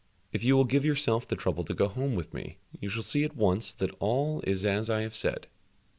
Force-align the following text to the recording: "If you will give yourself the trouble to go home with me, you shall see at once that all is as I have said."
"If 0.33 0.43
you 0.43 0.55
will 0.55 0.65
give 0.65 0.83
yourself 0.83 1.27
the 1.27 1.35
trouble 1.35 1.63
to 1.63 1.75
go 1.75 1.87
home 1.87 2.15
with 2.15 2.33
me, 2.33 2.57
you 2.79 2.89
shall 2.89 3.03
see 3.03 3.23
at 3.23 3.35
once 3.35 3.71
that 3.73 3.93
all 3.99 4.41
is 4.47 4.65
as 4.65 4.89
I 4.89 5.01
have 5.01 5.13
said." 5.13 5.45